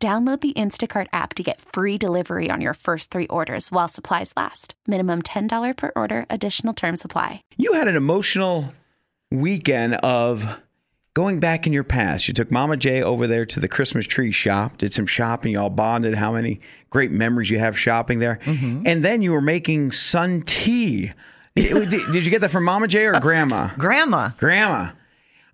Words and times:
Download 0.00 0.40
the 0.40 0.52
Instacart 0.52 1.08
app 1.12 1.34
to 1.34 1.42
get 1.42 1.60
free 1.60 1.98
delivery 1.98 2.52
on 2.52 2.60
your 2.60 2.74
first 2.74 3.10
three 3.10 3.26
orders 3.26 3.72
while 3.72 3.88
supplies 3.88 4.32
last. 4.36 4.74
Minimum 4.86 5.22
$10 5.22 5.76
per 5.76 5.90
order, 5.96 6.24
additional 6.30 6.72
term 6.72 6.96
supply. 6.96 7.42
You 7.56 7.72
had 7.72 7.88
an 7.88 7.96
emotional 7.96 8.72
weekend 9.32 9.94
of 9.96 10.60
going 11.14 11.40
back 11.40 11.66
in 11.66 11.72
your 11.72 11.82
past. 11.82 12.28
You 12.28 12.34
took 12.34 12.48
Mama 12.48 12.76
Jay 12.76 13.02
over 13.02 13.26
there 13.26 13.44
to 13.46 13.58
the 13.58 13.66
Christmas 13.66 14.06
tree 14.06 14.30
shop, 14.30 14.78
did 14.78 14.94
some 14.94 15.06
shopping, 15.06 15.54
y'all 15.54 15.68
bonded 15.68 16.14
how 16.14 16.32
many 16.32 16.60
great 16.90 17.10
memories 17.10 17.50
you 17.50 17.58
have 17.58 17.76
shopping 17.76 18.20
there. 18.20 18.38
Mm-hmm. 18.44 18.82
And 18.86 19.04
then 19.04 19.20
you 19.20 19.32
were 19.32 19.40
making 19.40 19.90
sun 19.90 20.42
tea. 20.42 21.10
did, 21.56 21.90
did 21.90 22.24
you 22.24 22.30
get 22.30 22.40
that 22.42 22.52
from 22.52 22.62
Mama 22.62 22.86
Jay 22.86 23.04
or 23.04 23.16
uh, 23.16 23.20
Grandma? 23.20 23.70
Grandma. 23.76 24.30
Grandma. 24.38 24.92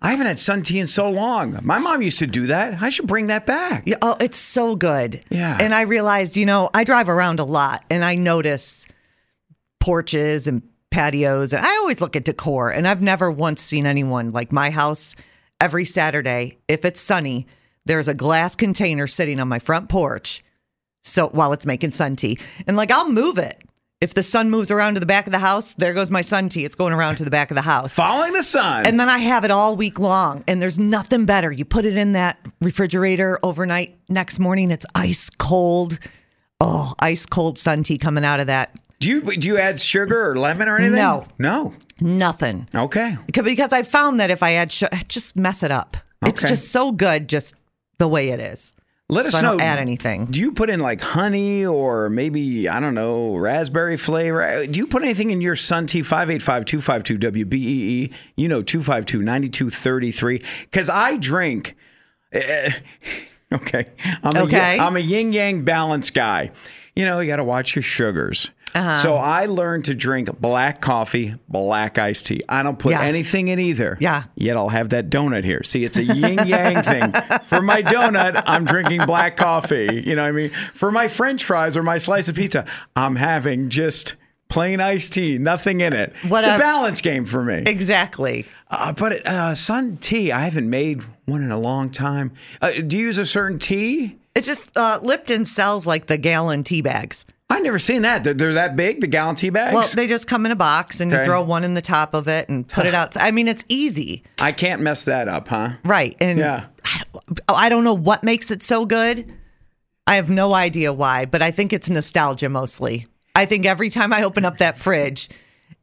I 0.05 0.11
haven't 0.11 0.27
had 0.27 0.39
sun 0.39 0.61
tea 0.61 0.79
in 0.79 0.85
so 0.85 1.09
long. 1.09 1.59
My 1.63 1.79
mom 1.79 2.03
used 2.03 2.19
to 2.19 2.27
do 2.27 2.45
that. 2.45 2.79
I 2.79 2.91
should 2.91 3.07
bring 3.07 3.25
that 3.27 3.47
back. 3.47 3.83
Yeah, 3.87 3.97
oh, 4.03 4.15
it's 4.19 4.37
so 4.37 4.75
good. 4.75 5.23
Yeah. 5.31 5.57
And 5.59 5.73
I 5.73 5.81
realized, 5.81 6.37
you 6.37 6.45
know, 6.45 6.69
I 6.75 6.83
drive 6.83 7.09
around 7.09 7.39
a 7.39 7.43
lot 7.43 7.83
and 7.89 8.05
I 8.05 8.13
notice 8.13 8.87
porches 9.79 10.45
and 10.45 10.61
patios 10.91 11.53
and 11.53 11.65
I 11.65 11.77
always 11.77 12.01
look 12.01 12.15
at 12.15 12.23
decor 12.23 12.69
and 12.69 12.87
I've 12.87 13.01
never 13.01 13.31
once 13.31 13.63
seen 13.63 13.87
anyone 13.87 14.31
like 14.31 14.51
my 14.51 14.69
house 14.69 15.15
every 15.59 15.85
Saturday 15.85 16.59
if 16.67 16.85
it's 16.85 17.01
sunny 17.01 17.47
there's 17.85 18.07
a 18.07 18.13
glass 18.13 18.55
container 18.55 19.05
sitting 19.05 19.39
on 19.39 19.49
my 19.49 19.59
front 19.59 19.89
porch 19.89 20.43
so 21.03 21.27
while 21.29 21.51
it's 21.51 21.65
making 21.65 21.91
sun 21.91 22.15
tea 22.15 22.39
and 22.65 22.77
like 22.77 22.91
I'll 22.91 23.09
move 23.09 23.37
it 23.37 23.61
if 24.05 24.13
the 24.13 24.21
sun 24.23 24.49
moves 24.51 24.69
around 24.69 24.93
to 24.93 24.99
the 24.99 25.05
back 25.05 25.25
of 25.25 25.31
the 25.31 25.39
house 25.39 25.73
there 25.73 25.93
goes 25.93 26.09
my 26.11 26.21
sun 26.21 26.47
tea 26.47 26.63
it's 26.63 26.75
going 26.75 26.93
around 26.93 27.15
to 27.17 27.23
the 27.25 27.31
back 27.31 27.49
of 27.49 27.55
the 27.55 27.61
house 27.63 27.91
Following 27.91 28.33
the 28.33 28.43
sun. 28.43 28.85
and 28.85 28.99
then 28.99 29.09
I 29.09 29.17
have 29.17 29.43
it 29.43 29.49
all 29.51 29.75
week 29.75 29.97
long. 29.99 30.43
And 30.47 30.61
there's 30.61 30.77
nothing 30.79 31.25
better. 31.25 31.51
You 31.51 31.65
put 31.65 31.85
it 31.85 31.95
in 31.97 32.11
that 32.11 32.37
refrigerator 32.61 33.39
overnight. 33.41 33.97
Next 34.07 34.37
morning, 34.39 34.69
it's 34.71 34.85
ice 34.93 35.29
cold. 35.31 35.97
Oh, 36.61 36.93
ice 36.99 37.25
cold 37.25 37.57
sun 37.57 37.81
tea 37.83 37.97
coming 37.97 38.23
out 38.23 38.39
of 38.39 38.47
that. 38.47 38.71
do 38.99 39.09
you 39.09 39.21
do 39.37 39.47
you 39.47 39.57
add 39.57 39.79
sugar 39.79 40.29
or 40.29 40.35
lemon 40.37 40.69
or 40.69 40.77
anything? 40.77 40.95
No. 40.95 41.25
No. 41.39 41.73
Nothing. 41.99 42.67
Okay. 42.75 43.17
Because- 43.25 43.73
I 43.73 43.81
found 43.83 44.19
that 44.19 44.29
if 44.29 44.43
I 44.43 44.53
add 44.53 44.71
sugar, 44.71 44.95
just 45.07 45.35
mess 45.35 45.63
it 45.63 45.71
up. 45.71 45.97
It's 46.25 46.41
just 46.43 46.69
so 46.71 46.91
good, 46.91 47.27
just 47.27 47.55
the 47.97 48.07
way 48.07 48.29
it 48.29 48.39
is. 48.39 48.74
Let 49.07 49.27
us 49.27 49.33
So 49.33 49.37
I 49.37 49.41
know. 49.41 49.59
add 49.59 49.77
anything. 49.77 50.25
Do 50.25 50.39
you 50.39 50.51
put 50.51 50.69
in 50.71 50.79
like 50.79 50.99
honey 50.99 51.63
or 51.63 52.09
maybe, 52.09 52.67
I 52.67 52.79
don't 52.79 52.95
know, 52.95 53.35
raspberry 53.35 53.97
flavor? 53.97 54.65
Do 54.65 54.79
you 54.79 54.87
put 54.87 55.03
anything 55.03 55.29
in 55.29 55.41
your 55.41 55.55
Sun 55.55 55.85
Tea 55.87 56.01
585 56.01 56.65
252 56.65 57.45
WBEE? 57.45 58.13
You 58.35 58.47
know, 58.47 58.63
252 58.63 59.21
9233. 59.21 60.43
Because 60.63 60.89
I 60.89 61.17
drink. 61.17 61.75
eh, 62.31 62.71
okay. 63.53 63.85
I'm 64.23 64.37
Okay. 64.37 64.79
A, 64.79 64.81
I'm 64.81 64.95
a 64.95 64.99
yin 65.01 65.33
yang 65.33 65.63
balance 65.63 66.09
guy. 66.09 66.49
You 66.95 67.05
know, 67.05 67.19
you 67.19 67.27
got 67.27 67.37
to 67.37 67.43
watch 67.43 67.75
your 67.75 67.83
sugars. 67.83 68.51
Uh-huh. 68.73 68.97
So 68.99 69.15
I 69.15 69.45
learned 69.45 69.85
to 69.85 69.95
drink 69.95 70.37
black 70.39 70.81
coffee, 70.81 71.35
black 71.47 71.97
iced 71.97 72.25
tea. 72.25 72.41
I 72.49 72.61
don't 72.61 72.77
put 72.77 72.91
Yeah. 72.91 73.03
anything 73.03 73.47
in 73.47 73.57
either. 73.59 73.97
Yeah. 74.01 74.23
Yet 74.35 74.57
I'll 74.57 74.69
have 74.69 74.89
that 74.89 75.09
donut 75.09 75.45
here. 75.45 75.63
See, 75.63 75.85
it's 75.85 75.97
a 75.97 76.03
yin 76.03 76.37
yang 76.47 76.83
thing. 76.83 77.11
For 77.43 77.61
my 77.61 77.81
donut, 77.81 78.41
I'm 78.45 78.65
drinking 78.65 79.01
black 79.05 79.37
coffee. 79.37 80.03
You 80.05 80.15
know 80.15 80.23
what 80.23 80.29
I 80.29 80.31
mean? 80.33 80.49
For 80.73 80.91
my 80.91 81.07
french 81.07 81.45
fries 81.45 81.77
or 81.77 81.83
my 81.83 81.97
slice 81.97 82.27
of 82.27 82.35
pizza, 82.35 82.65
I'm 82.97 83.15
having 83.15 83.69
just 83.69 84.15
plain 84.49 84.81
iced 84.81 85.13
tea, 85.13 85.37
nothing 85.37 85.79
in 85.81 85.95
it. 85.95 86.13
What 86.27 86.39
it's 86.39 86.47
a 86.47 86.55
a- 86.55 86.59
balance 86.59 86.99
game 87.01 87.25
for 87.25 87.43
me. 87.43 87.63
Exactly. 87.65 88.45
Uh, 88.69 88.91
but 88.91 89.25
uh, 89.25 89.55
Sun 89.55 89.97
Tea, 89.97 90.31
I 90.33 90.41
haven't 90.41 90.69
made 90.69 91.01
one 91.25 91.41
in 91.41 91.51
a 91.51 91.59
long 91.59 91.89
time. 91.91 92.33
Uh, 92.61 92.71
do 92.85 92.97
you 92.97 93.05
use 93.05 93.17
a 93.17 93.25
certain 93.25 93.57
tea? 93.59 94.17
It's 94.35 94.47
just 94.47 94.69
uh, 94.75 94.99
Lipton 95.01 95.45
sells 95.45 95.87
like 95.87 96.07
the 96.07 96.17
gallon 96.17 96.63
tea 96.63 96.81
bags. 96.81 97.25
I've 97.49 97.61
never 97.63 97.77
seen 97.79 98.01
that. 98.01 98.23
They're, 98.23 98.33
they're 98.33 98.53
that 98.53 98.75
big, 98.75 99.01
the 99.01 99.07
gallon 99.07 99.35
tea 99.35 99.51
bags? 99.51 99.75
Well, 99.75 99.87
they 99.93 100.07
just 100.07 100.27
come 100.27 100.45
in 100.47 100.51
a 100.51 100.55
box 100.55 100.99
and 100.99 101.11
Okay. 101.13 101.21
you 101.21 101.25
throw 101.25 101.43
one 101.43 101.63
in 101.63 101.75
the 101.75 101.81
top 101.81 102.13
of 102.15 102.27
it 102.27 102.49
and 102.49 102.67
put 102.67 102.85
it 102.87 102.93
out. 102.95 103.15
I 103.17 103.31
mean, 103.31 103.47
it's 103.47 103.63
easy. 103.69 104.23
I 104.39 104.51
can't 104.51 104.81
mess 104.81 105.05
that 105.05 105.27
up, 105.27 105.47
huh? 105.47 105.73
Right. 105.83 106.15
And 106.19 106.39
Yeah. 106.39 106.65
I 106.83 107.01
don't- 107.13 107.39
I 107.47 107.69
don't 107.69 107.83
know 107.83 107.93
what 107.93 108.23
makes 108.23 108.49
it 108.51 108.61
so 108.63 108.85
good. 108.85 109.31
I 110.07 110.15
have 110.15 110.29
no 110.29 110.53
idea 110.53 110.91
why, 110.93 111.25
but 111.25 111.41
I 111.41 111.51
think 111.51 111.71
it's 111.73 111.89
nostalgia 111.89 112.49
mostly. 112.49 113.07
I 113.35 113.45
think 113.45 113.65
every 113.65 113.89
time 113.89 114.11
I 114.13 114.23
open 114.23 114.43
up 114.45 114.57
that 114.59 114.77
fridge 114.77 115.29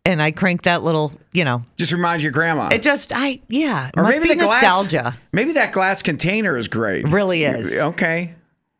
and 0.05 0.21
I 0.23 0.31
crank 0.31 0.63
that 0.63 0.83
little, 0.83 1.13
you 1.33 1.45
know, 1.45 1.65
Just 1.77 1.93
reminds 1.93 2.23
your 2.23 2.33
grandma. 2.33 2.69
it 2.73 2.83
just, 2.83 3.13
I, 3.15 3.41
yeah, 3.49 3.91
Or 3.97 4.03
must 4.05 4.21
be 4.23 4.29
the 4.29 4.35
glass- 4.37 4.63
nostalgia. 4.63 5.15
maybe 5.33 5.53
that 5.53 5.73
glass 5.73 6.03
container 6.03 6.57
is 6.57 6.67
great. 6.69 7.07
Really 7.09 7.45
is. 7.45 7.73
Okay. 7.79 8.35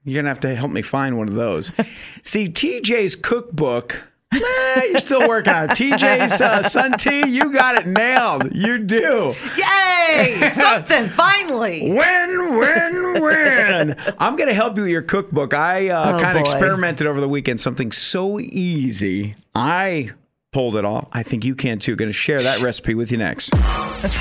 You're 0.05 0.23
to 0.23 0.29
have 0.29 0.41
to 0.41 0.55
help 0.55 0.71
me 0.73 0.83
find 0.83 1.17
one 1.17 1.29
of 1.29 1.35
those. 1.35 1.71
See, 2.23 2.49
TJ's 2.49 3.15
cookbook. 3.17 4.09
eh, 4.33 4.85
you're 4.91 5.01
still 5.01 5.29
working 5.29 5.53
on 5.53 5.65
it. 5.65 5.71
TJ's 5.71 6.41
uh, 6.41 6.63
Sun 6.63 6.93
Tea, 6.93 7.29
you 7.29 7.53
got 7.53 7.79
it 7.79 7.87
nailed. 7.87 8.53
You 8.55 8.79
do. 8.79 9.35
Yay! 9.57 10.51
Something, 10.55 11.09
finally. 11.09 11.83
Win, 11.93 12.57
win, 12.59 13.23
win. 13.23 13.97
I'm 14.19 14.37
going 14.37 14.49
to 14.49 14.55
help 14.55 14.77
you 14.77 14.83
with 14.85 14.91
your 14.91 15.03
cookbook. 15.03 15.55
I 15.55 15.91
uh, 15.91 16.17
Oh, 16.17 16.21
kind 16.21 16.37
of 16.39 16.41
experimented 16.43 17.07
over 17.07 17.21
the 17.21 17.29
weekend, 17.29 17.61
something 17.61 17.93
so 17.93 18.41
easy. 18.41 19.35
I 19.55 20.11
pulled 20.53 20.77
it 20.77 20.85
off. 20.85 21.09
I 21.13 21.23
think 21.23 21.45
you 21.45 21.55
can 21.55 21.79
too. 21.79 21.95
Going 21.95 22.09
to 22.09 22.13
share 22.15 22.41
that 22.41 22.61
recipe 22.61 22.95
with 22.95 23.13
you 23.13 23.19
next. 23.19 23.51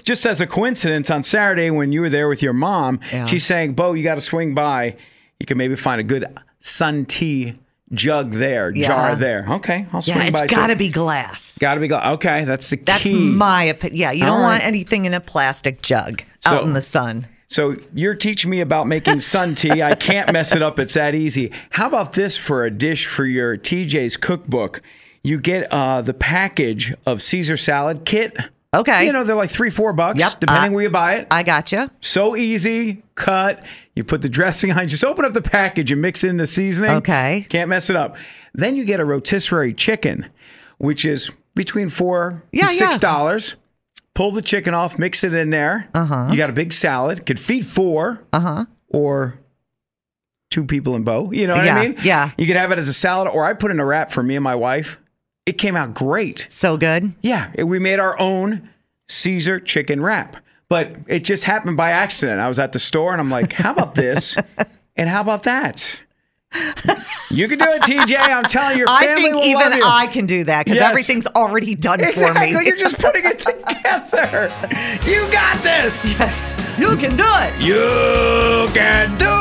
Just 0.03 0.25
as 0.25 0.41
a 0.41 0.47
coincidence, 0.47 1.09
on 1.09 1.23
Saturday 1.23 1.71
when 1.71 1.91
you 1.91 2.01
were 2.01 2.09
there 2.09 2.27
with 2.29 2.43
your 2.43 2.53
mom, 2.53 2.99
Yeah. 3.11 3.25
she's 3.25 3.45
saying, 3.45 3.73
Bo, 3.73 3.93
you 3.93 4.03
got 4.03 4.15
to 4.15 4.21
swing 4.21 4.53
by. 4.53 4.95
You 5.41 5.45
can 5.47 5.57
maybe 5.57 5.75
find 5.75 5.99
a 5.99 6.03
good 6.03 6.37
sun 6.59 7.03
tea 7.05 7.55
jug 7.93 8.29
there, 8.33 8.71
Yeah. 8.75 8.85
jar 8.87 9.15
there. 9.15 9.43
Okay, 9.49 9.87
I'll 9.91 10.03
swing 10.03 10.17
Yeah, 10.17 10.29
by. 10.29 10.43
it's 10.43 10.53
got 10.53 10.67
to 10.67 10.75
be 10.75 10.89
glass. 10.89 11.57
Got 11.59 11.73
to 11.73 11.79
be. 11.81 11.87
glass. 11.87 12.13
Okay, 12.13 12.43
that's 12.43 12.69
the 12.69 12.75
That's 12.77 13.01
key. 13.01 13.09
That's 13.13 13.37
my 13.37 13.63
opinion. 13.63 13.97
Yeah, 13.99 14.11
you 14.11 14.25
All 14.25 14.33
don't 14.35 14.41
want 14.43 14.63
anything 14.63 15.05
in 15.05 15.15
a 15.15 15.19
plastic 15.19 15.81
jug 15.81 16.21
So- 16.41 16.57
out 16.57 16.63
in 16.63 16.73
the 16.73 16.81
sun. 16.81 17.25
So 17.47 17.75
you're 17.91 18.13
teaching 18.13 18.51
me 18.51 18.61
about 18.61 18.85
making 18.87 19.19
sun 19.35 19.55
tea. 19.55 19.81
I 19.81 19.95
can't 19.95 20.31
mess 20.31 20.55
it 20.55 20.61
up. 20.61 20.77
It's 20.77 20.93
that 20.93 21.15
easy. 21.15 21.51
How 21.71 21.87
about 21.87 22.13
this 22.13 22.37
for 22.37 22.63
a 22.63 22.69
dish 22.69 23.07
for 23.07 23.25
your 23.25 23.57
TJ's 23.57 24.17
cookbook? 24.17 24.83
You 25.23 25.39
get 25.39 25.63
uh, 25.73 26.03
the 26.03 26.13
package 26.13 26.93
of 27.07 27.23
Caesar 27.23 27.57
salad 27.57 28.05
kit. 28.05 28.37
Okay. 28.73 29.05
You 29.05 29.11
know 29.11 29.23
they're 29.25 29.35
like 29.35 29.49
three, 29.51 29.69
four 29.69 29.91
bucks, 29.91 30.17
Yep. 30.19 30.39
depending 30.39 30.71
where 30.73 30.83
you 30.83 30.89
buy 30.89 31.15
it. 31.15 31.27
I 31.29 31.43
gotcha. 31.43 31.91
so 31.99 32.35
easy, 32.37 33.03
cut. 33.15 33.65
You 33.95 34.03
put 34.05 34.21
the 34.21 34.29
dressing 34.29 34.71
on. 34.71 34.87
Just 34.87 35.03
open 35.03 35.25
up 35.25 35.33
the 35.33 35.41
package 35.41 35.91
and 35.91 36.01
mix 36.01 36.23
in 36.23 36.37
the 36.37 36.47
seasoning. 36.47 36.91
Okay. 36.91 37.45
Can't 37.49 37.69
mess 37.69 37.89
it 37.89 37.95
up. 37.97 38.15
Then 38.53 38.75
you 38.77 38.85
get 38.85 38.99
a 39.01 39.05
rotisserie 39.05 39.73
chicken, 39.73 40.27
which 40.77 41.03
is 41.03 41.31
between 41.53 41.89
four 41.89 42.43
Yeah, 42.53 42.67
and 42.69 42.73
six 42.73 42.97
dollars. 42.97 43.55
Pull 44.13 44.31
the 44.31 44.41
chicken 44.41 44.73
off, 44.73 44.97
mix 44.99 45.23
it 45.23 45.33
in 45.33 45.49
there. 45.49 45.89
Uh-huh. 45.93 46.29
You 46.31 46.37
got 46.37 46.49
a 46.49 46.53
big 46.53 46.71
salad. 46.73 47.25
Could 47.25 47.39
feed 47.39 47.65
four. 47.65 48.23
Uh-huh. 48.33 48.65
Or 48.89 49.39
two 50.49 50.65
people 50.65 50.95
in 50.95 51.03
bow. 51.03 51.31
You 51.31 51.47
know 51.47 51.55
what 51.55 51.65
Yeah, 51.65 51.75
I 51.77 51.87
mean? 51.89 51.97
yeah. 52.03 52.31
You 52.37 52.45
could 52.45 52.57
have 52.57 52.71
it 52.71 52.77
as 52.77 52.87
a 52.89 52.93
salad, 52.93 53.29
or 53.29 53.45
I 53.45 53.53
put 53.53 53.71
in 53.71 53.79
a 53.79 53.85
wrap 53.85 54.11
for 54.11 54.21
me 54.23 54.35
and 54.35 54.43
my 54.43 54.55
wife. 54.55 54.97
It 55.45 55.53
came 55.57 55.75
out 55.75 55.93
great. 55.93 56.47
So 56.49 56.77
good. 56.77 57.13
Yeah, 57.21 57.51
we 57.63 57.79
made 57.79 57.99
our 57.99 58.17
own 58.19 58.69
Caesar 59.09 59.59
chicken 59.59 60.01
wrap, 60.01 60.37
but 60.69 60.95
it 61.07 61.21
just 61.23 61.43
happened 61.45 61.77
by 61.77 61.91
accident. 61.91 62.39
I 62.39 62.47
was 62.47 62.59
at 62.59 62.73
the 62.73 62.79
store 62.79 63.11
and 63.11 63.19
I'm 63.19 63.31
like, 63.31 63.53
how 63.53 63.71
about 63.73 63.95
this? 63.95 64.35
and 64.95 65.09
how 65.09 65.21
about 65.21 65.43
that? 65.43 66.03
You 67.29 67.47
can 67.47 67.59
do 67.59 67.65
it, 67.69 67.81
TJ. 67.83 68.17
I'm 68.19 68.43
telling 68.43 68.73
you, 68.73 68.79
your 68.79 68.89
I 68.89 69.15
think 69.15 69.33
will 69.35 69.41
even. 69.43 69.79
I 69.85 70.07
can 70.07 70.25
do 70.25 70.43
that 70.43 70.65
because 70.65 70.75
Yes. 70.79 70.89
everything's 70.89 71.27
already 71.27 71.75
done 71.75 72.01
exactly. 72.01 72.51
for 72.53 72.59
me. 72.59 72.65
You're 72.67 72.75
just 72.75 72.97
putting 72.99 73.23
it 73.25 73.39
together. 73.39 74.51
You 75.09 75.31
got 75.31 75.63
this. 75.63 76.19
yes, 76.19 76.53
you 76.77 76.95
can 76.97 77.15
do 77.15 77.23
it. 77.25 77.61
You 77.61 78.69
can 78.73 79.17
do 79.17 79.25
it. 79.27 79.40